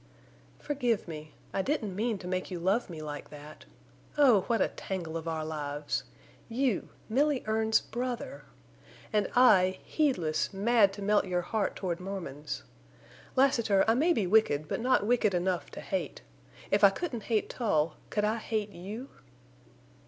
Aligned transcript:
"Forgive 0.57 1.07
me! 1.07 1.35
I 1.53 1.61
didn't 1.61 1.95
mean 1.95 2.17
to 2.17 2.27
make 2.27 2.49
you 2.49 2.57
love 2.57 2.89
me 2.89 3.03
like 3.03 3.29
that. 3.29 3.65
Oh, 4.17 4.41
what 4.47 4.59
a 4.59 4.69
tangle 4.69 5.15
of 5.15 5.27
our 5.27 5.45
lives! 5.45 6.05
You—Milly 6.49 7.43
Erne's 7.45 7.81
brother! 7.81 8.45
And 9.13 9.29
I—heedless, 9.35 10.53
mad 10.55 10.91
to 10.93 11.03
melt 11.03 11.25
your 11.25 11.41
heart 11.43 11.75
toward 11.75 11.99
Mormons. 11.99 12.63
Lassiter, 13.35 13.85
I 13.87 13.93
may 13.93 14.11
be 14.11 14.25
wicked 14.25 14.67
but 14.67 14.79
not 14.81 15.05
wicked 15.05 15.35
enough 15.35 15.69
to 15.69 15.81
hate. 15.81 16.21
If 16.71 16.83
I 16.83 16.89
couldn't 16.89 17.25
hate 17.25 17.47
Tull, 17.47 17.97
could 18.09 18.25
I 18.25 18.37
hate 18.37 18.71
you?" 18.71 19.09